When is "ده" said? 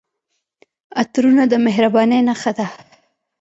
2.57-2.67